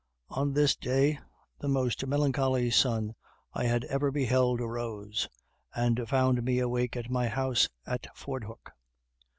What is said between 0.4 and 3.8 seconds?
this day the most melancholy sun I